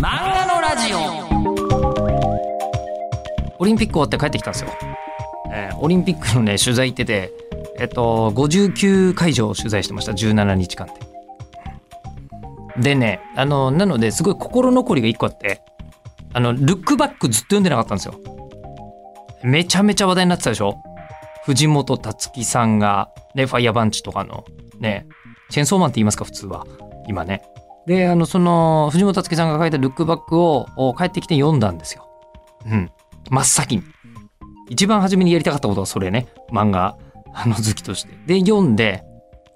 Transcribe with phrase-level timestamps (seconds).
[0.00, 0.98] 漫画のラジオ。
[3.58, 4.70] オリンピック終わって帰ってきたんですよ、
[5.52, 7.32] えーオリンピックのね取材行ってて
[7.80, 10.12] えっと59会場を取材してました。
[10.12, 10.92] 17日間で。
[12.80, 15.62] でねあのなのですごい心残りが一個あって
[16.32, 18.14] あのルックバックずっと読んでなかったんですよ。
[19.42, 20.76] めちゃめちゃ話題になってたでしょ？
[21.44, 24.44] 藤本達樹さんが、ね、ファイヤーバンチとかの
[24.78, 25.08] ね
[25.50, 26.64] チェンソーマンって言いますか普通は。
[27.08, 27.42] 今ね。
[27.88, 32.06] であのその藤本達樹さんが書いたルックバックをお帰ってきて読んだんですよ。
[32.66, 32.90] うん。
[33.30, 33.82] 真っ先に。
[34.68, 36.26] 一番初めにやりたかったことはそれね。
[36.52, 36.98] 漫画
[37.32, 38.10] あの好きとして。
[38.26, 39.04] で読んで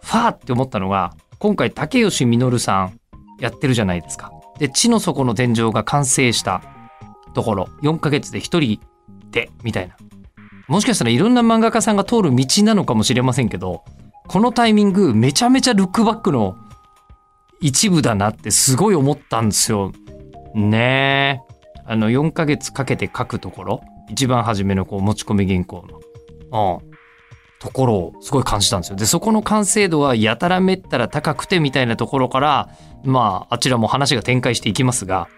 [0.01, 2.99] ファーって思ったのが今回竹吉実さん
[3.39, 4.33] やってるじゃないですか。
[4.59, 6.63] で地の底の天井が完成した
[7.35, 7.69] ところ。
[7.83, 8.81] 4ヶ月で一人
[9.31, 9.97] でみたいな。
[10.69, 13.85] もしかしたらいろんな漫画家さんが通る道なのかもしれませんけど
[14.27, 16.57] このタイミングめちゃめちゃルックバックの
[17.63, 19.93] 一部だなってすごい思ったんですよ。
[20.55, 21.53] ねえ。
[21.87, 25.85] あの4ヶ月かけて書くところ一番初めのこう持ち込み原稿
[26.51, 26.91] の、うん、
[27.59, 28.97] ところをすごい感じたんですよ。
[28.97, 32.69] でそこの完成度はやたらめったら高くてみたいなところから
[33.05, 35.29] まああちらも話が展開していきますが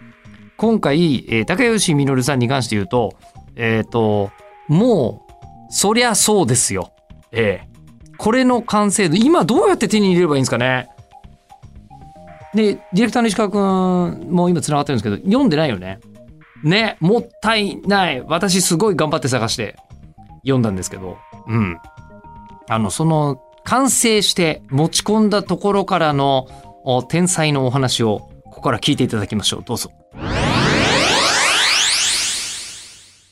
[0.56, 3.14] 今回、えー、竹吉実さんに関して言うと
[3.56, 4.30] えっ、と
[4.68, 6.92] もうそりゃそうですよ。
[7.32, 7.74] ええ
[8.16, 10.88] これの完成度今どうやって手に入れればいいんですかね？
[12.54, 15.98] でディレクターの石川君も今つながってるんですけど読んでないよね。
[16.62, 18.20] ねもったいない。
[18.22, 19.76] 私すごい頑張って探して
[20.42, 21.18] 読んだんですけど。
[21.46, 21.78] うん。
[22.68, 26.48] あのその完成して持ち込んだところからの
[26.84, 29.62] お天才のお話をここから聞いていただきましょう。
[29.64, 29.90] どうぞ。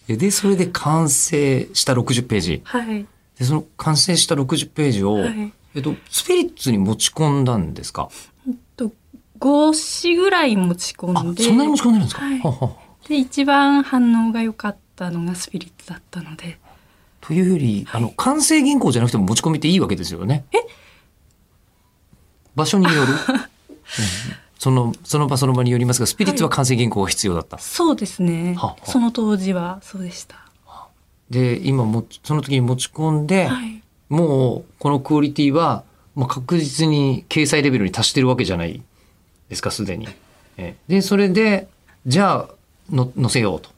[0.09, 2.61] ででそれで完成した60ページ。
[2.65, 3.07] はい。
[3.39, 5.53] でその完成した60ページを、はい。
[5.75, 8.11] えっと、スピリッツに持ち込んだんですか？
[8.11, 8.13] と、
[9.43, 11.43] 5紙ぐらい持ち込あんで。
[11.43, 12.77] そんなに持ち込んでるんですか、はいはは
[13.09, 16.59] で、一番反応が良かったのがスピリッツだったので。
[17.21, 20.45] というより、あの完成原稿じゃなくても持ち込みっていいわけですよね？
[22.55, 23.19] 場所による、 うん
[24.63, 27.59] そのその場その場によりますがスピリッツは完成原稿が必要だった。
[27.59, 28.77] そうですねはは。
[28.85, 30.37] その当時はそうでした。
[31.31, 33.83] で今もその時に持ち込んで、はい。
[34.09, 35.83] もうこのクオリティは
[36.15, 38.83] もう確実に掲載レベルに達してるわけじゃない
[39.53, 40.09] ですかすでに。
[40.57, 41.69] えでそれで
[42.07, 42.55] じゃあ
[42.91, 43.69] の載せようと。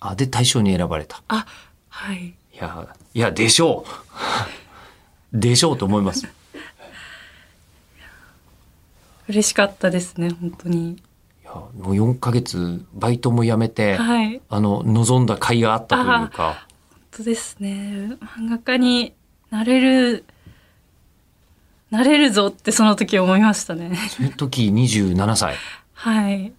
[0.00, 1.22] あで大賞に選ばれた。
[1.28, 1.44] あ、
[1.90, 2.28] はい。
[2.28, 3.84] いやいやでしょ
[5.34, 6.26] う でしょうと思います。
[9.28, 10.92] 嬉しかったですね、本当に。
[10.92, 10.96] い
[11.44, 14.40] やもう4ヶ月バイトも辞めて、はい。
[14.48, 18.16] あの望んだ甲斐があったというか本当ですね。
[18.38, 19.12] 漫画家に
[19.50, 20.24] なれる、
[21.90, 23.96] なれるぞってその時思いましたね。
[24.10, 25.56] その時27歳
[25.94, 26.52] はい。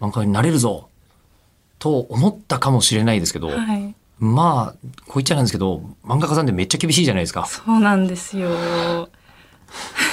[0.00, 0.88] 漫画家になれるぞ
[1.78, 3.94] と思ったかもしれないですけど、はい。
[4.18, 7.46] まあこう言っちゃなんですけど漫画家さんってめっちゃ厳しいじゃないですか。
[7.46, 8.50] そうなんですよ。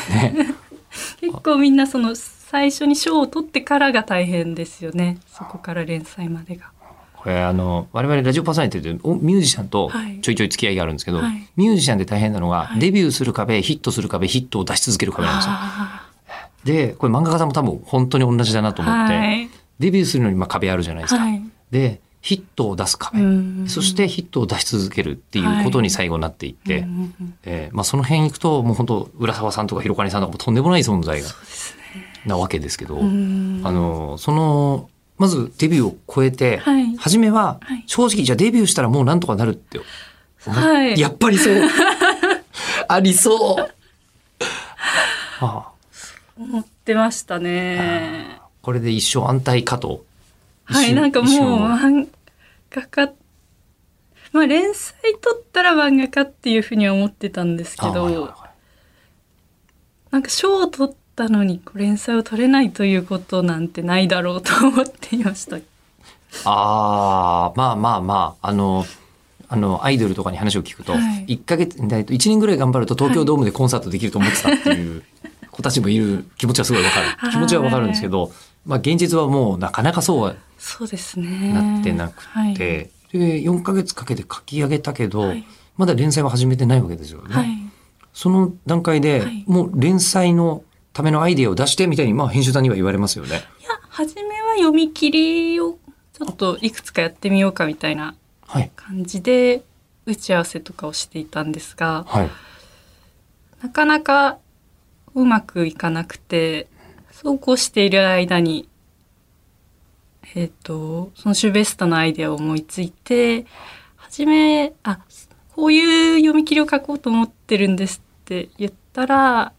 [0.09, 0.55] ね、
[1.21, 5.19] 結構みんなその最初に賞を取ってからが大変ですよね。
[5.27, 6.71] そこから連載までが。
[7.23, 10.19] これあの我々ラジオパーソナリティでおミュージシャンとはい。
[10.19, 11.49] ちょいちょい付き合いがあるんですけど、はい。
[11.55, 12.79] ミュージシャンで大変なのが、はい。
[12.79, 15.51] デビューする壁ヒットする壁ヒットを出し続ける壁なんですよ。
[15.53, 16.09] あ
[16.65, 19.49] でこれ漫画家さんも多分本当に同じだなとー思って、はい。
[19.79, 21.21] デビューするのにまあ壁あるじゃないですか。
[21.21, 21.41] はい。
[21.71, 27.33] でヒットを出す壁、うんそしてヒットを出し続けるっていうことに最後なっていって、うんうんうん。
[27.43, 31.27] えーまあ、その辺行くともう本当浦沢さんとか広金さんとかもとんでもない存在が
[32.25, 33.61] なわけですけど、うん。
[33.63, 36.95] あのそのまずデビューを超えて、はい。
[36.97, 37.83] 初めははい。
[37.87, 39.79] 正直じゃあデビューしたらもうなんとかなるって。
[40.49, 40.99] はい。
[40.99, 41.55] やっぱりそう。
[42.87, 43.73] ありそう。
[45.43, 45.73] は あ
[46.37, 48.39] 思ってましたね。
[48.61, 50.05] これで一生安泰かと。
[50.65, 52.07] はい、なんかもう漫
[52.71, 53.13] 画家、
[54.31, 58.53] まあ連載取ったら漫画家っていうふうには思ってたんですけど、あはいはいはい。
[60.11, 65.57] なんか賞を取ったのに連載を取れないということなんてないだろうと思っていました。
[66.45, 68.85] ああ、まあまあまあ、あの、
[69.47, 75.03] あの、アイドルとかに話を聞くと、はい一ヶ月、だいと1年ぐらい頑張ると東京ドームでコンサートできると思ってたっていう
[75.51, 77.07] 子たちもいる気持ちはすごいわかる。
[77.31, 78.31] 気持ちはわかるんですけど、
[78.65, 81.53] まあ現実はもうなかなかそうはそうですね。
[81.53, 85.45] なってなくはいて、で、4ヶ月かけて書き上げたけど、はい
[85.75, 87.33] まだ連載は始めてないわけですよね。
[87.33, 87.47] はい。
[88.13, 93.29] その段階で、はいもう連載のためのアイデアを出してみたいに、まあ編集さんには言われますよね。
[93.59, 95.77] いや、初めは読み切りを
[96.13, 98.15] ちょっといくつかやってみようかみたいな
[98.47, 98.71] はい。
[98.75, 99.63] 感じで
[100.05, 102.29] 打ち合わせとかをしていたんですが、はい。
[103.63, 104.37] なかなか
[105.15, 106.67] うまくいかなくて、
[107.11, 108.67] そうこうしている間に、
[110.35, 113.45] えっ、とそのシュベスタのアイデアを思いついて
[113.95, 114.99] 初めあ
[115.55, 119.53] こういう読み切りを書こうと思ってるんですって言ったら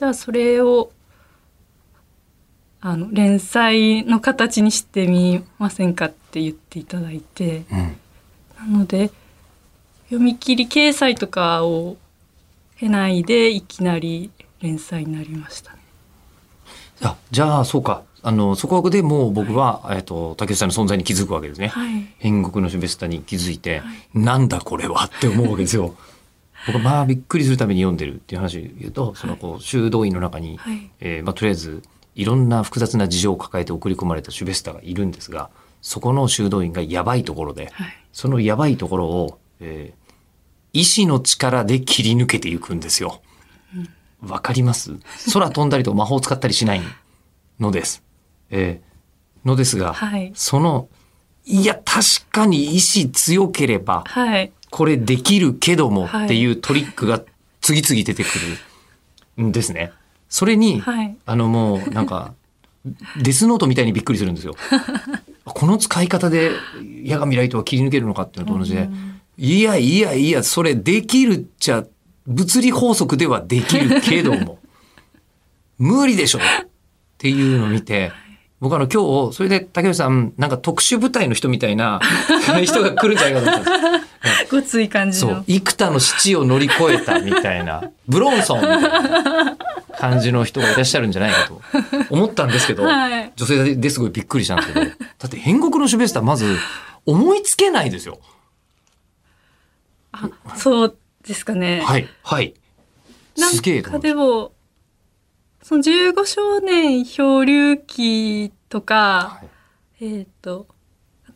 [0.00, 0.92] じゃあそれを
[2.80, 9.10] あの連載の形にしてみませんかって言っていただいてうんなので
[10.04, 11.98] 読み切り掲載とかを
[12.78, 14.30] 経ないでいきなり
[14.62, 15.78] 連載になりましたね。
[17.02, 21.68] あじゃあそうかあのそこでもう僕は、えっと竹内さんの存在に気づくわけですね。
[21.68, 23.82] はい、変国のシュベスタに気づいて、
[24.14, 25.94] なんだこれはって思うわけですよ。
[26.66, 30.90] 僕はまあびっくりするために読んでるっていう話を言うと、そのこう修道院の中に、はい。
[31.00, 31.82] えーまあ、とりあえず
[32.14, 37.96] いろんな複雑な事情を抱えて送り込まれたシュベスタがいるんですがそこの修道院がやばいところではい。
[38.12, 40.00] そのやばいところを、えー
[40.72, 43.22] 意志の力で切り抜けていくんですよ。
[44.20, 44.92] わかります？
[45.32, 46.80] 空飛んだりと魔法を使ったりしない
[47.58, 48.04] のです。
[48.50, 50.30] えーのですが、はい。
[50.36, 50.88] その
[51.44, 56.24] いや確かに意志強ければはいこれできるけどもはい。
[56.26, 57.22] っていうトリックが
[57.60, 58.28] 次々出てく
[59.38, 59.92] るんですね。
[60.28, 61.16] それに、はい。
[61.26, 62.34] あのもうなんか
[63.20, 64.54] デスノートみたいにびっくりするんですよ。
[65.44, 66.52] この使い方で
[67.02, 68.88] 矢神ライトは切り抜けるのかっていうのと同じで、
[69.36, 71.84] いやいやいやそれできるっちゃ
[72.26, 74.58] 物理法則ではできるけども
[75.78, 76.42] 無理でしょっ
[77.18, 78.12] ていうのを見て
[78.60, 82.00] 僕あの今日それで竹内さんなんか特殊部隊の人みたいな
[82.62, 84.09] 人が来るんじゃないかと思ったんです
[84.50, 89.56] ごつい感じのそう幾多の七を乗り越えたみたいな ブロンソンみたいな
[89.98, 91.62] 感じの人がいらっしゃるんじゃないかと
[92.10, 94.92] 思ったんですけど、はい女性ですごいびっくりしたんですけどだ
[95.26, 96.58] って変国のシュベスターまず
[97.06, 98.18] 思いつけないですよ。
[100.12, 100.96] あそう
[101.26, 101.82] ですかね。
[101.84, 102.54] はいはい。
[103.36, 104.52] すげえなんかでも
[105.62, 109.40] その15少年漂流記とか、は
[110.00, 110.74] いえっ、とあ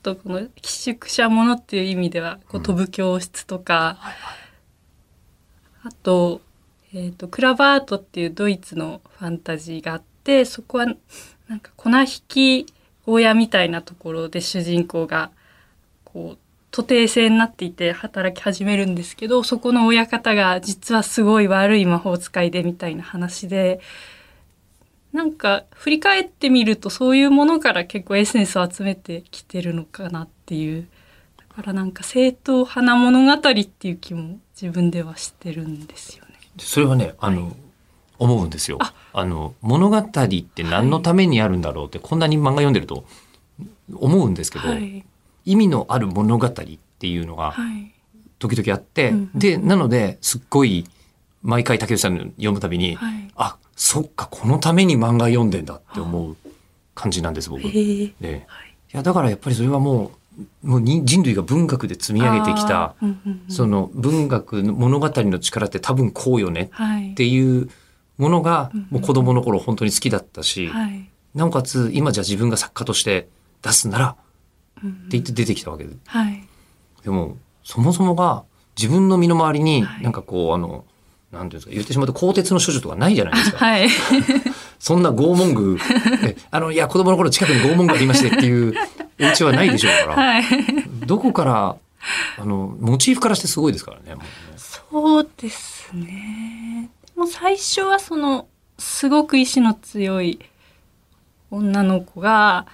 [0.04, 3.98] とこの寄宿舎ものっていう意味ではこう飛ぶ教室とか、
[5.82, 6.42] あと,、
[6.92, 10.86] えー、とクラバートっていうドイツのファンタジーがあってそこは
[11.48, 12.66] なんか粉引き
[13.06, 15.30] 小屋みたいなところで主人公が
[16.04, 16.38] こう
[16.70, 23.80] 徒弟制になっていて働き始めるんですけどそこの親方が実はすごい悪い魔法使いでみたいな話で
[25.14, 30.88] なんか振り返ってみるとそういうものから結構エッセンスを集めてきてるのかなっていう。
[31.38, 36.32] だからなんか正統派な物語っていう気も自分ではしてるんですよね。
[36.58, 37.56] それはねあの、
[38.18, 38.78] 思うんですよ。
[39.12, 43.04] あの物語って何のためにあるんだろうって、こんなに漫画読んでると
[43.94, 45.04] 思うんですけど、はい、
[45.44, 47.92] 意味のある物語っていうのがはい、
[48.40, 49.38] 時々あって、うんうん。
[49.38, 50.84] でなのですっごい
[51.42, 53.30] 毎回竹内さんの読むたびに、はい。
[53.36, 56.36] あそっかこのために漫画読んでんだって思う
[56.94, 57.62] 感じなんです僕。
[57.62, 58.04] い。
[58.04, 58.12] い
[58.92, 60.12] やだからやっぱりそれはも
[60.62, 67.12] うもうに人類が文学で積み上げてきたあーうんうんうんその文学の物語の力って多分こうよねはい。
[67.12, 67.68] っていう
[68.18, 71.08] ものがもう子供の頃本当に好きだったし、はい。
[71.34, 73.28] なおかつ今じゃ自分が作家として
[73.62, 74.20] 出すならって
[74.84, 74.88] うん。
[74.88, 75.96] うん言って出てきたわけで。
[76.06, 76.46] はい。
[77.02, 78.44] でもそもそもが
[78.76, 80.02] 自分の身の回りにはい。
[80.02, 80.84] なんかこうあの
[81.34, 83.58] なんていうんですか言ってしまうと鋼鉄の処女とかないじゃないですか。
[83.58, 83.88] はい
[84.78, 85.78] そんな拷問具
[86.24, 88.74] えあのいや子供の頃近くに拷問具ありましてっていう
[89.20, 90.44] お家はないでしょうから、 はい
[91.06, 91.76] どこから
[92.38, 94.14] あのモチーフからしてすごいですからね。
[94.14, 96.90] もうねそうですね。
[97.16, 98.46] もう最初はその
[98.78, 100.40] すごく意志の強い
[101.50, 102.66] 女の子が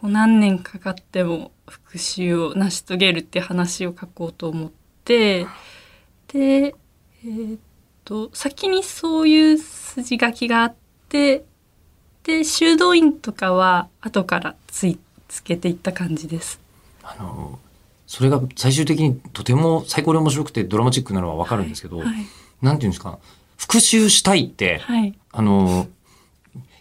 [0.00, 4.70] もう何年かかっても復讐を成し遂げるって話を書こうと思っ
[5.04, 5.46] て
[6.28, 7.58] でえーっ
[8.08, 10.74] と先にそういう筋書きがあっ
[11.10, 11.44] て
[12.24, 14.98] で修道院とかは後からつい
[15.28, 16.58] つけていった感じです。
[17.02, 17.58] あの
[18.06, 22.06] それが最終的にとても最高に面白くてドラマチックなのはわかるんですけど、はい。
[22.62, 23.18] なんていうんですか
[23.58, 25.14] 復讐したいって、はい。
[25.30, 25.86] あの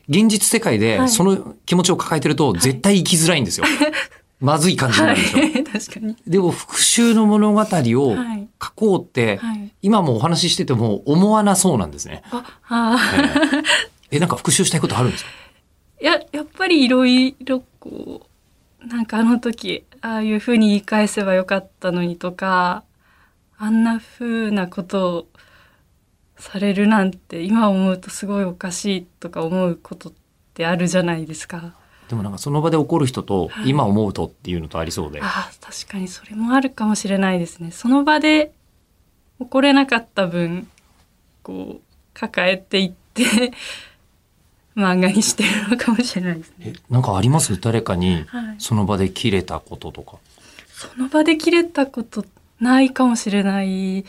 [0.08, 1.10] 現実世界ではい。
[1.10, 3.66] その気持ちを抱えてると絶対生きづらいんですよ。
[4.40, 5.44] まずい感じになはるんですよ。
[5.46, 6.16] い、 確かに。
[6.28, 7.64] でも復讐の物語を
[8.16, 9.72] はい書こうって、はい。
[9.84, 12.24] 今もお話ししてても思わなそうなんですね。
[12.32, 13.64] あ、あー
[14.12, 15.30] ええなんか復讐したいことあるんですか？
[16.02, 18.28] いや、やっぱりいろいろこ
[18.84, 22.84] う、なんかあの時、ああいうふうに言い返せばよかったのにとか、
[23.58, 25.28] あんなふうなことを
[26.40, 30.14] されるなんて今思うとすごいおかしいとか思うことっ
[30.54, 31.74] てあるじゃないですか。
[32.10, 35.22] でもなんかその場で怒る人とはい今思うとっていうのとありそうで。
[35.22, 37.72] ああ、確かにそれもあるかもしれないですね。
[37.72, 38.54] その場で
[39.40, 40.70] 怒れなかった分、
[41.44, 41.82] こう、
[42.14, 43.52] 抱えていって、
[44.76, 46.56] 漫画にしてるのかもしれないですね。
[46.60, 47.60] えなんかあります？
[47.60, 50.18] 誰かにはい、その場で切れたこととか。
[50.68, 52.24] その場で切れたこと
[52.60, 54.06] ないかもしれない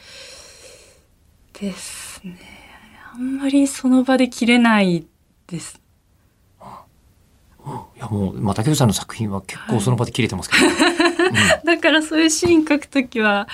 [1.59, 2.39] ですね。
[3.15, 5.07] あんまりその場で切れない
[5.47, 5.78] です。
[7.99, 10.67] いやもう、まあ、竹内さんの作品は結構その場で切れてますけど、
[11.67, 13.49] だからそういうシーン書くときは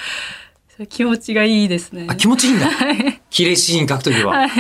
[0.91, 2.07] 気持ちがいいですね。
[2.11, 2.69] あ気持ちいいんだ。
[3.31, 4.51] 切れシーン書くときは、はい。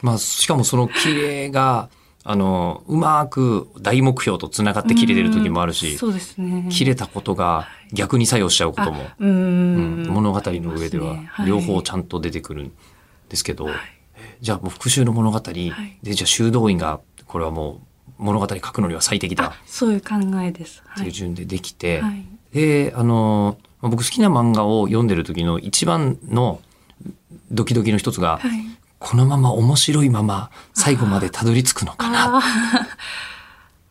[0.00, 1.90] まあ、しかもその切れが
[2.24, 6.66] あのうまく大目標とつながって切れてる時もあるうんしそうですね。
[6.70, 10.04] 切れたことが逆に作用しちゃうことも、うーん。
[10.06, 10.08] うん。
[10.08, 12.72] 物語の上では両方ちゃんと出てくるん
[13.28, 13.68] ですけど、
[14.40, 15.52] じゃあもう復讐の物語、で
[16.14, 20.82] じゃあ修道院がこれはもう物語書くのには最適だあそういう考えです。
[20.94, 22.24] っていう順でできて、はい。
[22.52, 26.60] であのまあ僕好きな漫画を読んでる時の一番の
[27.50, 28.50] ドキドキの一つが、はい。
[28.98, 32.86] このまま面白いまま最後までたどり着くのかなっあ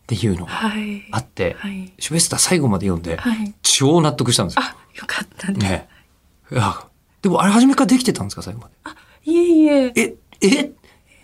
[0.06, 1.06] ていうのあ、がはい。
[1.10, 1.92] あって、はい。
[1.98, 3.54] シュベスター最後まで読んではい。
[3.62, 4.62] 超納得したんですよ。
[4.64, 5.66] あ、よかったです。
[5.66, 5.88] ね
[6.50, 6.86] いや
[7.22, 8.70] でもあれ初めからできてたんですか最後ま
[9.24, 10.14] いえいえ、で。
[10.40, 10.48] え、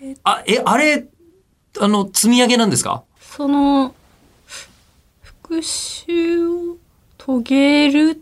[0.02, 1.04] え、あ、え、あれ、
[1.80, 3.02] あの、積み上げなんですか？
[3.20, 3.94] その、
[5.20, 6.76] 復讐を
[7.18, 8.18] 遂げるっ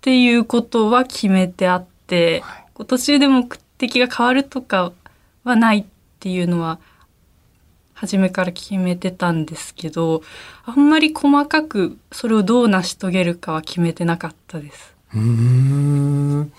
[0.00, 4.92] ていうことは決めてあって、はい途中で目的が変わるとか
[5.44, 5.84] はないっ
[6.18, 6.78] ていうのは、
[7.92, 10.22] 初めから決めてたんですけど、
[10.64, 14.94] あんまり細かくそれをどう成し遂げるかは決めてなかったです。
[15.14, 16.52] うーん。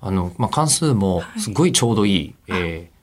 [0.00, 2.95] あの、まあ、関数もすごいちょうどいい、え六ー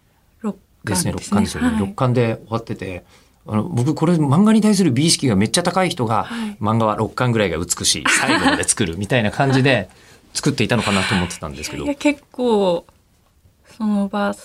[0.84, 1.68] ですね、巻六巻ですよね。
[1.70, 3.04] はい六巻で終わってて、
[3.46, 9.90] あの、僕これ漫画に対する美意識がめっちゃ高い人が、はい漫画は六巻ぐらいが美しい、最後まで作るみたいな感じで
[10.34, 11.96] 作っていたのかなと思ってたんですけどいや。
[11.96, 12.86] 結構
[13.78, 14.36] その場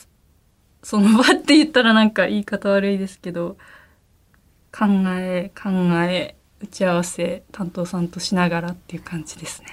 [0.83, 3.57] その場って言ったらなんか言い方悪いですけど
[4.73, 4.85] 考
[5.17, 5.71] え考
[6.05, 9.69] え打ち合わせ担当さんとしながらっていう感じですね。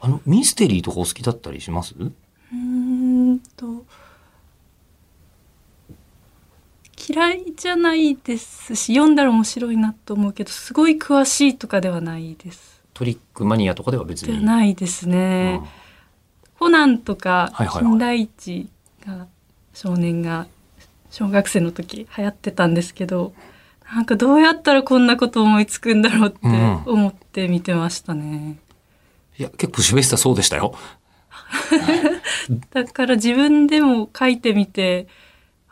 [0.00, 1.94] あの、ミステリーとかお好きだったりします？
[1.98, 3.84] うーんと
[7.08, 12.82] 嫌いじゃないですし読んだら面白いなと思うけどすごい詳しいとかではないです。
[12.94, 14.44] トリックマニアとかでは別に。
[14.44, 15.60] ないですね。
[15.62, 15.86] うん
[16.58, 18.68] コナンとかはいはいはい金田一
[19.06, 19.26] が
[19.74, 20.46] 少年が
[21.10, 23.34] 小学生の時流行ってたんですけど
[23.92, 28.58] なんかどうやったらこんなこと思いつくんだろうってうん思って見てましたね。
[29.38, 30.74] いや、結構シュベスターそうでしたよ。
[32.72, 35.06] だから自分でも書いてみて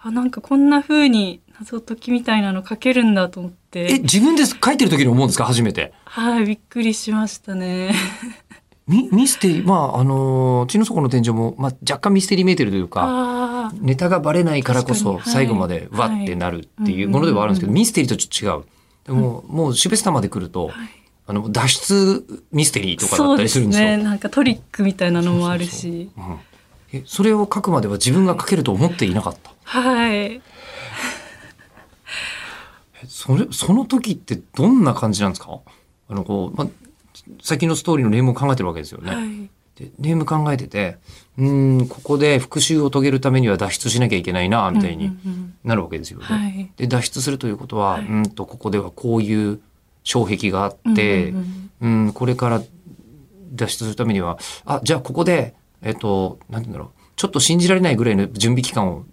[0.07, 5.45] あなんかこんな風に謎解きみたいなの書けるんだと思っえ、て自分で書いてる時に思うんですか？
[5.45, 5.93] 初めて。
[6.05, 7.95] はいびっくりしましたね。
[8.87, 18.65] ミミステリー、まあ、あのー、血の底の天井も、まあ、若干ミステリーメーテルというか、ネタがバレないからこそ最後までわってなるっていうものではあるんですけど、うんミステリーとちょっと違う。
[19.07, 20.71] でも、もうシュベスターまで来ると、
[21.27, 23.87] あの、脱出ミステリーとかだったりするんですよ。
[23.97, 23.97] ね。
[23.97, 26.11] なんかトリックみたいなのもあるし。
[26.19, 26.37] うん。
[26.93, 29.54] えそれを書くまでは自分が書けると思っていなかった？
[29.65, 30.41] はい。
[33.03, 35.61] えそれ、その時ってどんな感じなんですか？
[36.09, 36.69] あの、こう、まあ、
[37.43, 39.15] 先のストーリーのネームを考えてるわけですよね。
[39.15, 40.99] はいでネーム考えてて、
[41.37, 46.27] うーん、ここで復讐を遂げるためには脱出しなきゃいけないな、みたいにうんうんなるわけですよね。
[46.31, 46.71] うんはい。
[46.77, 49.59] で、脱出するということは、はいうーんと、ここではこういう
[50.05, 52.63] 障壁があって、うんうんうん、これから
[53.53, 59.05] 脱出するためには、あ、じゃあここで、えっと、なんて言うんだろう、ちょっと信じられないぐらいの準備期間をはい。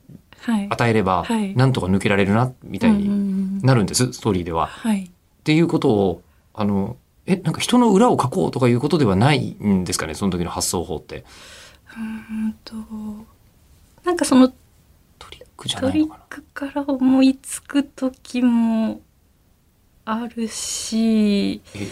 [0.69, 4.67] 与えれば、はいなんとか抜けられるな、みたいにんなるんです、ストーリーでは。
[4.67, 5.03] はい。
[5.03, 5.09] っ
[5.43, 6.21] ていうことを、
[6.53, 11.23] あの、え、なんか人の裏を書こうとかいうことではないんですかね、その時の発想法って。
[11.97, 12.75] うんと
[14.03, 14.47] なんかその
[15.19, 16.25] トリックじゃトリッないのかな。
[16.29, 19.01] クから思いつく時も
[20.05, 21.87] あるしえ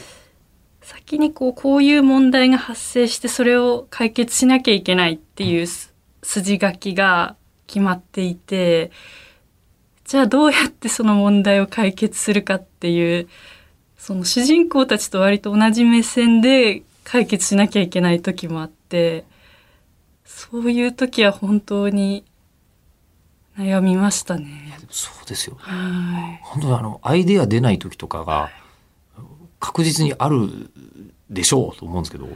[0.82, 7.36] 先にこうこういう問題が発生してそれを解決しなきゃいけないっていうす筋書きが
[7.70, 8.92] 決まっていて
[10.06, 13.30] じゃあどうやってその問題を解決するかっていう
[13.96, 19.24] その主人公たちと割と同じ目線で解決しなきゃいけない時もあって
[20.26, 22.26] そういう時は本当に
[23.58, 24.80] 悩みましたね。
[24.90, 25.58] そうですよ。
[25.60, 28.50] はい本当にあの、アイデア出ない時とかが、
[29.60, 30.72] 確実にある
[31.30, 32.30] でしょうと思うんですけど。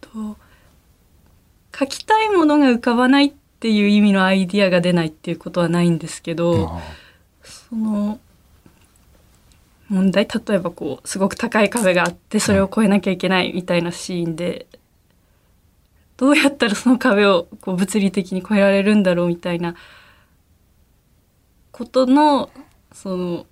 [0.00, 0.36] と
[1.76, 6.82] 書きたいものが浮かばないっていう意味のアイディアが出ないっていうことはないんですけど、あ
[7.42, 8.20] その
[9.88, 14.66] 問題例えばこうすごく高い壁があってそれを越えなきゃいけないみたいなシーンで、
[16.16, 19.74] どうやったらその壁をこう物理的に越えられるんだろうみたいな
[21.72, 22.50] ことの
[22.92, 23.46] その、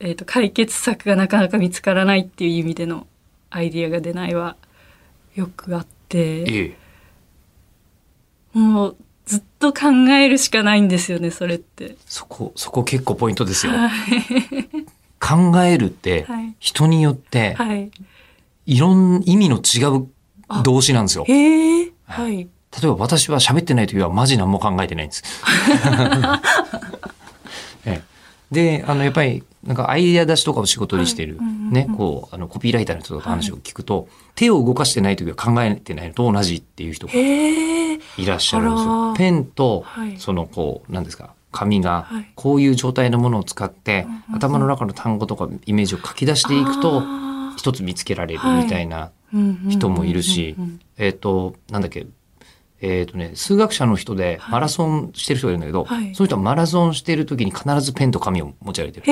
[0.00, 3.06] えー、と解決策がなかなか見つからないっていう意味での
[3.50, 4.56] アイディアが出ないは
[5.34, 6.76] よくあってえ
[8.54, 8.58] え。
[8.58, 8.96] もう
[9.28, 11.96] ずっと考えるしかないんですよねそれって。
[12.06, 13.72] そこそこ結構ポイントですよ。
[13.72, 13.90] はい
[15.20, 17.90] 考えるってはい人によってはい、
[18.66, 20.08] いろん意味の違う
[20.62, 21.24] 動詞なんですよ。
[21.26, 22.48] へえはい例
[22.84, 25.22] えば私は喋ってない時はマジ何も考えてないんです。
[27.84, 28.18] ええ
[28.50, 31.38] で、あの、やっぱり、なんかアイデア出しとかを仕事にしてる、
[31.70, 39.08] ね、こう、あの、コピーライターの人とか話を聞くと、手を動かしてない時は考えてないのと同じっていう人がいらっしゃるんですあよ。
[39.12, 39.14] ら。
[39.14, 47.02] ペンとはい、その、こう、なんですか、紙がはい、こういう状態のものを使って頭の中の単語とかイメージを書き出していくと、
[47.56, 49.10] 一つ見つけられるみたいな
[49.68, 50.56] 人もいるし
[50.96, 52.06] えっ、と、なんだっけ、
[52.80, 56.14] えっ、とね、数学者の人でマラソンしてる人がいるんだけど、はい。
[56.14, 59.06] その人はマラソンしてる時に必ずペンと紙を持ち歩いてる。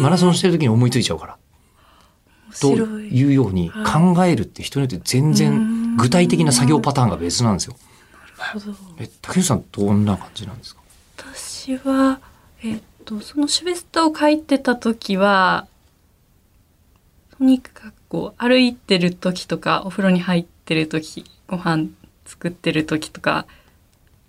[0.00, 1.36] マラソンしてる時に思いついちゃうから。
[2.60, 2.76] とい
[3.18, 4.14] いうようにはい。
[4.14, 5.96] 考えるって人によって全う然ん。
[5.96, 7.76] 具体的な作業パターンが別なんですよ。
[8.38, 8.76] なるほど。
[8.98, 10.80] え、竹内さんどんな感じなんですか？
[11.16, 12.20] 私は
[12.62, 15.66] えっとそのシュベスタを書いてた時は
[17.36, 21.86] とにかくこう歩いてる時とかお風呂に入ってる時ご飯
[22.28, 23.46] 作ってる時とか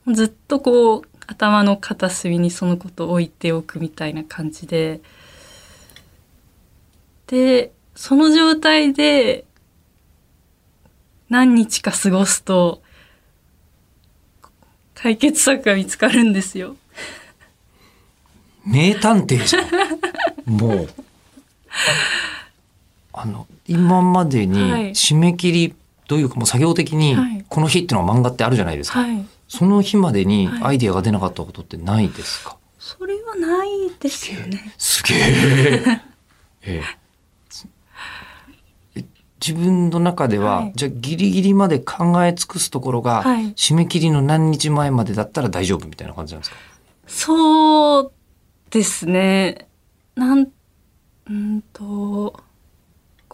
[0.08, 5.01] ずっとこう頭の片隅にそのことを置いておくみたいな感じで
[7.27, 9.46] でその状態で
[11.29, 12.82] 何日か過ごすと
[14.96, 16.75] 解決策が見つかるんですよ。
[18.65, 20.51] 名探偵じゃん。
[20.51, 20.89] もう。
[23.13, 25.75] あの、今までにはい締め切り
[26.10, 29.00] というかもう作業的にはいこの日っていうのは漫画ってあるじゃないですか。
[29.00, 29.25] はい。
[29.48, 34.74] その日までにはいアイディアが出なかったことってないですか、それはないですよね。
[34.78, 35.20] すげえ。
[36.63, 36.84] ええ
[38.95, 39.06] え
[39.45, 46.58] 自分の中では、はいじゃあギリギリまで考え尽くすところが、はい締め切りの何日前までだったら大丈夫みたいな感じなんですか？
[47.08, 48.12] そう
[48.69, 49.67] ですね。
[50.15, 50.48] なん、
[51.30, 52.39] うんと、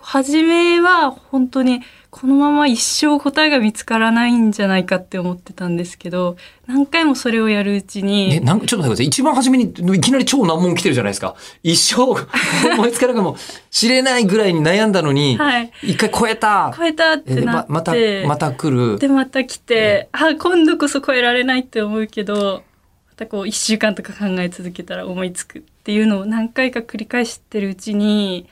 [0.06, 6.38] 初めは本当にこのまま一生答えが見つからないんじゃないかって思ってたんですけど、
[6.68, 9.06] 何回もそれをやるうちえ、に、なんちょっと待ってください。
[9.08, 11.36] 一番初めにいきなり超難問来てるじゃないですか。
[11.64, 13.36] 一生思いつかないかも
[13.72, 16.72] しれないぐらいに悩んだのに、はい、一回超えた。
[16.78, 17.94] 超えたってなって、えままた、
[18.28, 19.00] また来る。
[19.00, 22.64] でまた来て、あ今度こそ超えられないって思うけど
[23.08, 28.48] またこう1週間とか考え続けたら思いつくっていうのを何回か繰り返してるうちに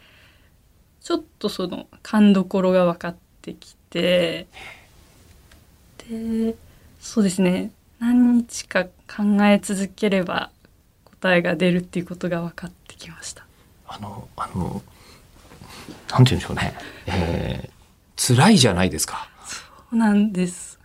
[1.04, 4.48] ちょっとその勘どころが分かってきて
[6.10, 6.56] で
[7.00, 10.50] そうですね何日か考え続ければ
[11.24, 13.46] 答えが出るっていうことが分かってきました。
[13.88, 14.82] あの、あの、
[16.12, 16.74] なんて言うんでしょうね。
[17.06, 19.30] えー、辛いじゃないですか。
[19.46, 19.62] そ
[19.94, 20.80] うなんです。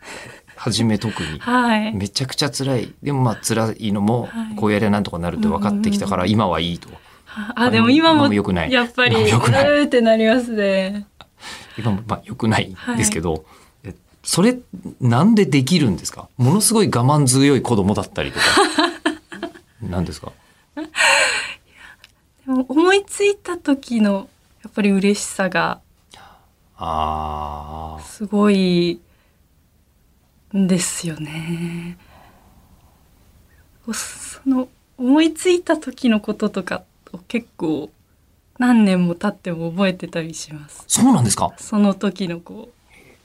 [0.55, 1.39] 初め特に。
[1.43, 1.93] はい。
[1.93, 2.95] めちゃくちゃ辛い。
[3.03, 6.89] でもまあ辛いのもはい、こうやればなんとかなるって分かってきたから、今はいいと。
[7.55, 11.07] あでも今も良くないやっぱり良くないうーってなりますね。
[11.79, 13.45] 今もまあ良くないですけど、
[13.85, 14.59] えそれ
[15.01, 16.29] なんでできるんですか？
[16.37, 18.45] ものすごい我慢強い子供だったりとか。
[19.83, 20.33] なんですか？
[20.75, 20.83] で
[22.53, 24.29] も思いついた時の
[24.65, 25.81] やっぱり嬉しさが
[26.77, 28.03] ああ。
[28.03, 29.01] すごい
[30.57, 31.97] んですよね。
[33.93, 36.83] その思いついた時のこととかを
[37.29, 37.91] 結構
[38.59, 40.85] 何年も経っても覚えてたりします。
[40.89, 41.53] そうなんですか？
[41.59, 42.71] その時のこ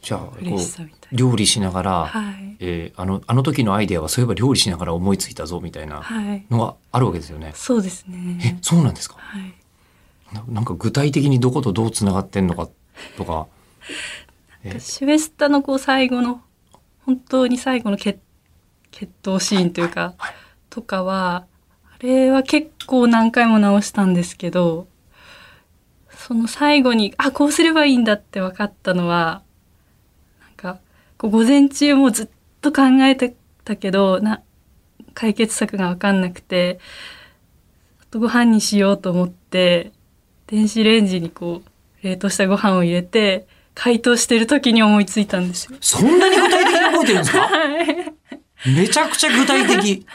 [0.01, 2.05] じゃあ、こう料理しながら、な。
[2.07, 2.57] はい。
[2.59, 6.45] えーあの、あの時のアイデアはそういえば料理しながら思いついたぞみたいなはい。
[6.49, 7.53] のがあるわけですよね。
[7.55, 8.59] そうですえね、。
[8.61, 9.15] そうなんですか？
[9.17, 9.53] はい。
[10.33, 12.67] ななんか具体的にどことどうつながってんのか
[13.17, 13.47] とか。
[14.63, 16.41] えシュベスタのこう最後の
[17.05, 18.19] 本当に最後の決
[18.91, 20.33] 決闘シーンというか、はい
[20.69, 21.45] とかはあ
[21.99, 24.87] れは結構何回も直したんですけど
[26.15, 29.41] その最後にあこうすればいいんだって分かったのは
[30.41, 30.79] なんか
[31.17, 32.29] こう午前中もずっ
[32.61, 34.41] と考えてたけどな
[35.13, 36.79] 解決策が分かんなくて
[38.11, 39.91] ご飯にしようと思って
[40.47, 45.77] 電子レンジにこう冷凍したご飯を入れて解凍してる時に思いついたんですよ。
[45.81, 47.39] そんなに具体的に覚えてるんですか？
[47.47, 48.13] はい
[48.75, 50.05] めちゃくちゃ具体的。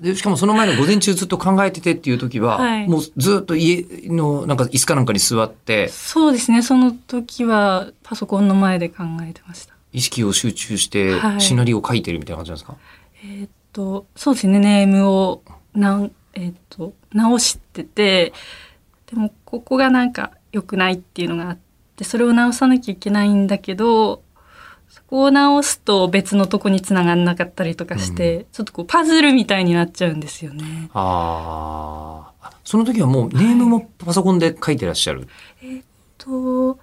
[0.00, 2.88] でしかもその前の午前中ずっと考えててっていう時は、はい。
[2.88, 6.62] もうずっと家のなんか椅子かなんかに座ってそうですね。
[6.62, 9.74] その時はパソコンの前で考えてました。
[9.92, 11.40] 意識を集中してはい。
[11.40, 12.76] シナリオを書いてるみたいな感じなんですか、
[13.22, 14.58] えーっとそうですね。
[14.58, 15.42] ネームを
[15.74, 18.32] 何えっ、と直してて
[19.06, 21.58] でもここがなんか良くないっていうのがあっ
[21.96, 24.22] てそれを直さなきゃいけないんだけどそ
[25.10, 30.88] こを直すと別のとこに繋がんなかったりとかして、ちょっとこうパズルみたいになっちゃうんですよね。
[30.94, 32.52] ああ。
[32.64, 35.28] その時はもうネームもパソコンで書いてらっしゃる？
[36.18, 36.78] と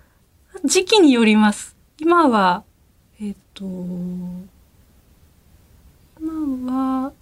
[0.66, 1.78] 時期によります。
[2.00, 2.64] 今は
[3.22, 3.64] えっ、と
[6.20, 7.14] 今は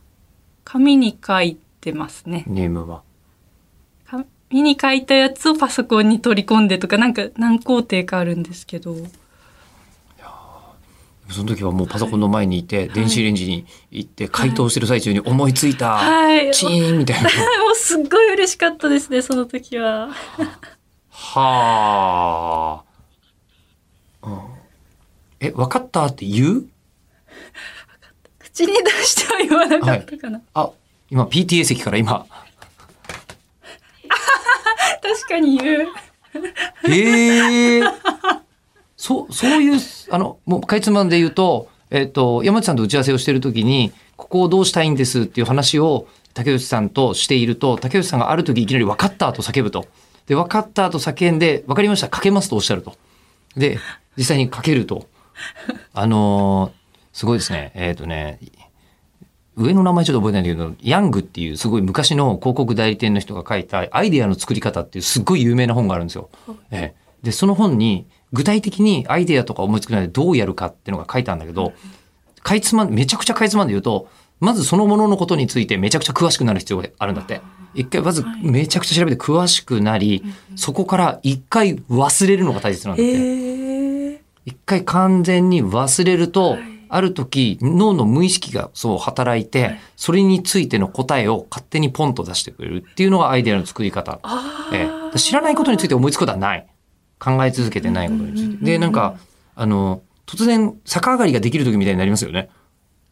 [0.63, 2.44] 紙に書いてますね。
[2.48, 3.04] ネームは？
[4.06, 4.26] 紙
[4.63, 8.96] に書いたやつをパソコンに取り込んでとかなんか何工程かあるんですけど
[11.30, 17.30] その時はもうパソコンの前にいて、電子レンジに行って解凍してる最中に思いついた、はいチーンみたいな。
[17.66, 20.10] もうすっごい嬉しかったですねその時は。
[21.10, 22.84] は
[24.24, 24.28] あ。
[24.28, 24.40] うん
[25.40, 26.66] え、わかったって言う？
[28.40, 30.70] 口に出しては言わなかったかな、あ、
[31.10, 32.26] 今 PTA 席から今。
[35.02, 35.88] 確かに言う
[36.90, 37.82] へえ。
[38.97, 39.79] そう、そういう、
[40.10, 49.86] あの、もう、かいつまんで言うと、えっ、と、山内さんと打ち合わせをしているときに、ここをどうしたいんですっていう話を、竹内さんとしていると、竹内さんがある時いきなり分かったと叫ぶと。
[50.27, 52.95] で、分かったと叫んで、分かりました、かけますとおっしゃると。
[53.55, 53.79] で、
[54.17, 55.08] 実際にかけると。
[55.93, 57.71] あのーすごいですね。
[57.75, 58.39] えっ、とね、
[59.55, 66.29] 上の名前ちょっと覚えてないんだけど、ヤングっていうすごい昔の広告代理店の人が書いたアイデアの作り方っていうすっごい有名な本があるんですよ。
[66.71, 68.05] ええ、で、その本に
[68.36, 71.74] 具体的にアイデアとか思いつくないでどうやるかっていうのが書いてあるんだけど、
[72.43, 74.10] かいつまん、めちゃくちゃかいつまんで言うと、
[74.41, 77.41] まずそのもののことについてめちゃくちゃ詳しくなる必要があるんだって。
[77.74, 80.24] 一回まずめちゃくちゃ調べて詳しくなり、
[80.56, 83.12] そこから一回忘れるのが大切なんだって。
[83.13, 94.19] え一回完全に忘れると、ある時脳の無意識がそう働いて、それについての答えを勝手にポンと出してくれるっていうのがアイデアの作り方。
[94.71, 95.17] ええ。
[95.17, 96.67] 知らないことについて思いつくことはない。
[97.26, 98.66] 考え続けてないことについて。
[98.66, 99.16] で、なんか、
[99.56, 102.50] あの、突然逆上がりができる時みたいになりますよね。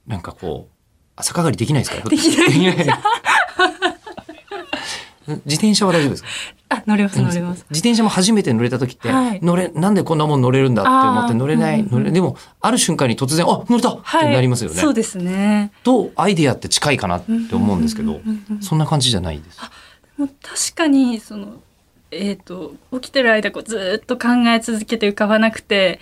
[0.07, 0.73] なんかこう、
[1.15, 2.07] あ逆上がりできないですか？
[2.09, 2.49] できない。
[5.45, 6.29] 自転車は大丈夫ですか？
[6.69, 7.65] あ乗れます乗れます。
[7.69, 14.77] 自転車も初めて乗れた時って、はい乗れ、なんでこんなもん乗れるんだって思って乗れない、うんうん乗れ、でも、ある瞬間に突然、あ、乗れたってなりますよね。
[14.81, 15.71] そうですね。
[15.83, 18.19] と、アイデアって近いかなって思うんですけど、
[18.61, 19.59] そんな感じじゃないです。
[20.17, 21.61] もう確かにその
[22.13, 25.99] えっ、と起きてる間こうずっと考え続けて浮かばなくて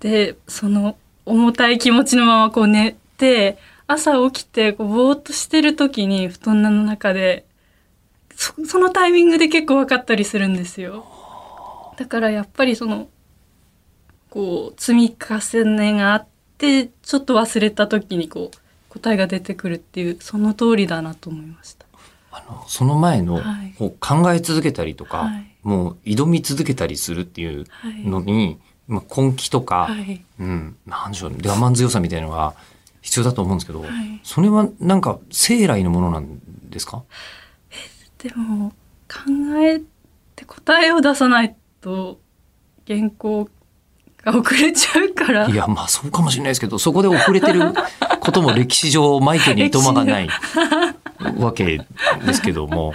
[0.00, 7.44] でその重たい気持ちのままこう寝て朝起きてこうぼーっとしてる時に布団の中で
[8.34, 11.04] そそのタイミングで結構分かったりするんですよ。
[11.98, 13.08] だからやっぱりその
[14.30, 21.79] こう積み重ねがあってちょっと忘れた時にこう答えが出てくるっていうその通りだなと思いました。
[22.32, 23.74] あの、その前の、はい。
[23.98, 25.46] 考え続けたりとか、はい。
[25.62, 28.02] もう挑み続けたりするっていうはい。
[28.06, 30.22] のに、まあ、根気とか、はい。
[30.38, 32.54] うん、なんでしょう、我慢強さみたいなのが
[33.02, 33.90] 必要だと思うんですけど、はい。
[34.22, 36.38] それはなんか生来のものなん
[36.70, 37.02] ですか？
[38.18, 38.70] でも
[39.08, 39.16] 考
[39.62, 39.80] え
[40.36, 42.20] て答えを出さないと
[42.86, 43.48] 原稿
[44.22, 45.48] が遅れちゃうから。
[45.48, 47.72] いや、まあそうかもしれないですけど、そこで遅れてる
[48.20, 50.28] ことも歴史上 マイケルにいとまがない
[51.38, 51.86] わけ
[52.24, 52.92] ですけども。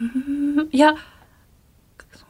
[0.70, 0.94] いや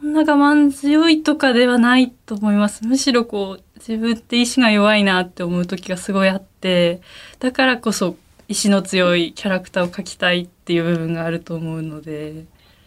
[0.01, 7.03] そんな我慢強いとかではないと思いますむしろこう自分って意志が弱いなって思う時がすごいあって
[7.41, 8.17] だからこそ
[8.47, 12.45] 意志の強いキャラクターを描きたいっていう部分があると思うので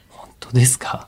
[0.10, 1.07] 本当ですか？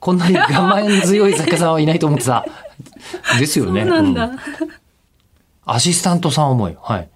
[0.00, 0.46] こんなに我
[0.82, 2.44] 慢強い作家さんはいないと思ってた。
[3.38, 3.82] ですよね。
[3.88, 4.16] うん
[5.66, 6.76] アシスタントさん思い。
[6.82, 7.08] はい。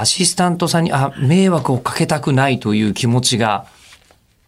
[0.00, 3.66] アシスタントさんに、あ、迷惑をかけたくないという気持ちが、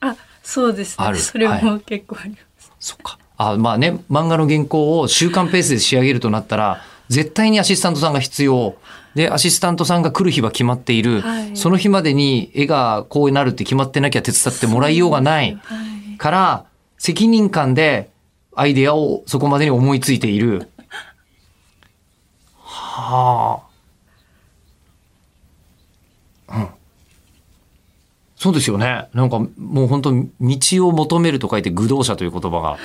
[0.01, 3.19] あそうですねそれはも結構あります、そっか。
[3.37, 8.77] あ、まあね、漫画の原稿を週刊ペースで仕上げるとなったら、絶対にアシスタントさんが必要。
[9.15, 11.21] で、アシスタントさんが来る日は決まっている。
[11.21, 15.59] はいその日までに絵がこうなるって決まってなきゃ手伝ってもらいようがない。
[15.63, 16.65] はいから、
[16.99, 18.11] 責任感で
[18.55, 20.71] アイデアをそこまでに思いついている。
[22.57, 23.74] はあ。
[26.55, 26.69] うん。
[28.37, 29.09] そうですよね。
[29.15, 32.79] なんかもう本当道を求めると書いて愚道者という言葉が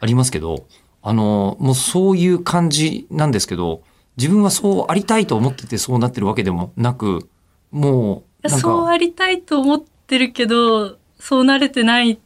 [0.00, 0.66] ありますけど、
[1.02, 3.82] あの、もうそういう感じなんですけど、
[4.16, 7.28] 自分はそうありたいと思っててそうなってるわけでもなく、
[7.70, 12.18] もう、そうありたいと思ってるけどそうなれてないっ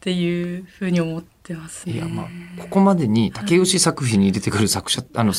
[0.00, 1.94] ていうふうに思ってますね。
[1.94, 2.26] いやまあ
[2.58, 5.32] ここまでに竹内作品に出てくる作者あの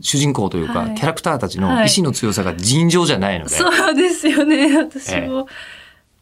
[0.00, 0.94] 主人公というか、はい。
[0.94, 1.86] キャラクターたちのはい。
[1.86, 4.76] 意志の強さが尋常じゃないので、そうですよね。
[4.78, 5.48] 私えも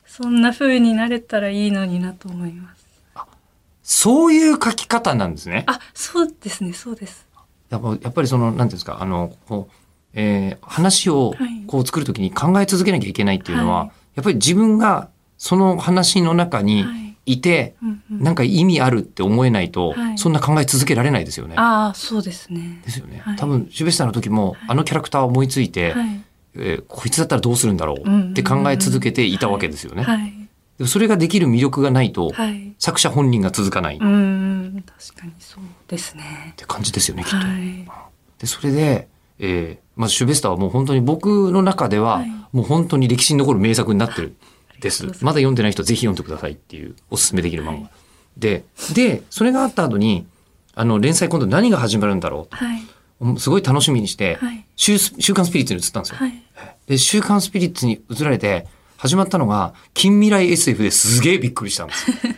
[0.07, 2.79] そんな風になれたらいいのになと思います。
[3.83, 5.65] そういう書き方なんですね。
[5.67, 7.27] あそうですねそうです。
[7.71, 9.75] やっぱやっぱりその、なんていうんですか、あの、こう、
[10.15, 11.65] えー話をはい。
[11.67, 13.91] こう作るときに考え続けなきゃいけないっていうのは、はい。
[14.17, 18.23] やっぱり自分がその話の中にはいいて、うんうん。
[18.23, 20.19] なんか意味あるって思えないと、はい。
[20.19, 21.55] そんな考え続けられないですよね。
[21.57, 22.81] ああそうですね。
[22.85, 23.21] ですよね。
[23.25, 23.37] はい。
[23.37, 26.21] 多分、シュベスターの時も、あのキャラクターを思いついて、はい。
[26.55, 30.03] えーこいつだったらどうするんだろうって考え続けていたわけですよね。
[30.03, 30.33] はい。
[30.79, 32.75] でもそれができる魅力がないと、はい。
[32.79, 33.97] 作者本人が続かない。
[33.97, 36.55] っうーん確かにそうですね。
[36.57, 37.37] て感じですよね、きっと。
[37.37, 37.89] はい。
[38.39, 42.31] で、それで、えーまずシュベスターはもう本当に僕の中では、はい。
[42.53, 44.37] もう本当に歴史に残る名作になってる
[44.81, 45.05] です。
[45.25, 47.73] まだ読んでない人はぜひ読んでくださいっていうおすすめできる漫画。
[47.73, 47.91] はい
[48.39, 48.65] で、
[48.95, 50.27] で、それがあった後に、
[50.75, 52.83] あの、連載今度何が始まるんだろはい。
[53.21, 54.65] うすごい楽しみにして、はい。
[54.77, 56.19] 週週刊スピリッツに移ったんですよ。
[56.19, 56.43] はい。
[56.87, 62.17] で、週刊スピリッツに移られて、始まったのが、近未来 SF ですげえびっくりしたんですよ。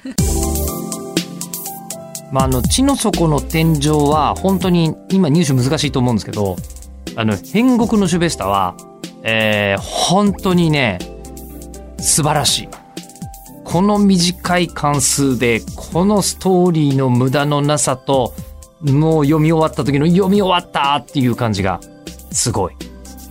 [2.33, 6.57] まあ、あの、地の底の天井は、本当に今入手難しいと思うんですけど、
[7.17, 8.77] あの、変国のシュベスタは、
[9.23, 10.99] えー、本当にね、
[12.01, 12.69] 素晴らしい。
[13.65, 18.35] この短い関数で、このストーリーの無駄のなさと、
[18.81, 21.81] もう読み終わった時の読み終わったっていう感じが、
[22.33, 22.75] すごい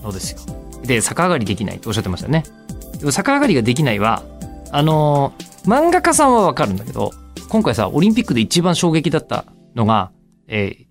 [0.04, 0.40] のですよ。
[0.84, 2.44] で、逆上がりできないとおっしゃってましたね。
[3.00, 4.24] でも逆上がりができないは、
[4.72, 7.12] あのー漫画家さんはわかるんだけど、
[7.50, 10.12] 今回さ、オリンピックで一番衝撃だったのが、
[10.48, 10.86] えー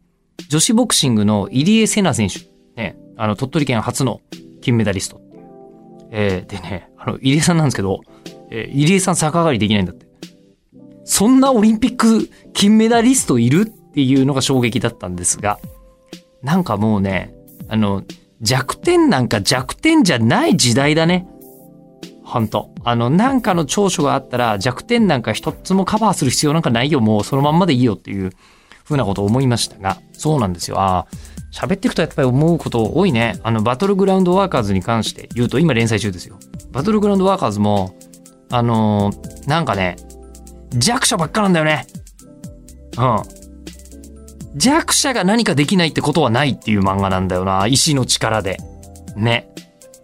[0.49, 2.49] 女子ボクシングの入江聖奈選手。
[2.81, 4.21] ね、あの、鳥取県初の
[4.61, 5.43] 金メダリストっていう。
[6.11, 8.01] えーでね、あの、入江さんなんですけど、
[8.51, 10.07] えー入江さん逆上がりできないんだって。
[11.05, 15.59] そんなオリンピック金メダリストいるっていうのが衝撃だったんですが、
[16.43, 17.35] なんかもうね、
[17.69, 18.05] あの、
[18.41, 21.27] 弱点なんか弱点じゃない時代だね。
[22.23, 22.71] ほんと。
[22.85, 27.01] あの、なんかの長所があったら弱点なんか一つもカバーする必要なんかないよ。
[27.01, 28.33] もうそのまんまでいいよっていう
[28.85, 30.79] ふうなことを思いましたが、そうなんですよ。
[30.79, 31.07] ああ、
[31.53, 33.39] 喋っていくとやっぱり思うこと多いね。
[33.43, 36.39] あの、バトルグラウンドワーカーズに関して言うと、今連載中ですよ。
[36.73, 37.97] バトルグラウンドワーカーズも、
[38.51, 39.97] あのーなんかね、
[40.75, 41.87] 弱者ばっかなんだよね。
[42.99, 43.23] うん。
[44.57, 47.67] 弱者が何かできないってことはないっていう漫画なんだよな。
[47.67, 48.59] 意志の力で。
[49.17, 49.51] ね。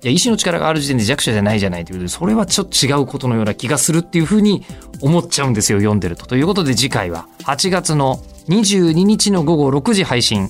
[0.03, 4.65] いや、意志の力がある時点で弱者じゃないじゃないということで、それはちょっと違うことのような気がするっていうふうに
[5.01, 6.27] 思っちゃうんですよ、読んでると。
[6.27, 8.17] ということで次回は8月の
[8.49, 10.49] 22日の午後6時配信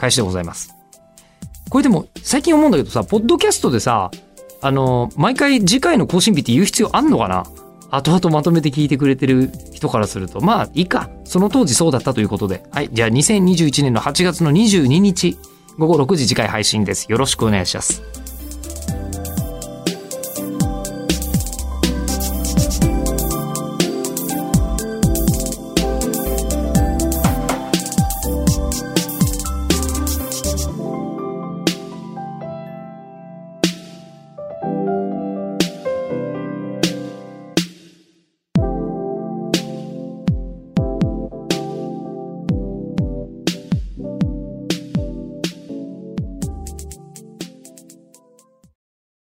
[0.00, 0.74] 開始でございます。
[1.68, 4.10] これでも最近思うんだけどさ、ポッドキャストでさ、
[4.62, 7.44] あの、毎回次回の更新日って言う必要あんのかな？
[7.92, 11.10] 後々まとめて聞いてくれてる人からすると、まあいいか。
[11.24, 12.62] その当時そうだったということで。
[12.72, 12.90] はい。
[12.92, 15.38] じゃあ2021年の8月の22日
[15.78, 17.06] 午後6時次回配信です。
[17.10, 18.02] よろしくお願いします。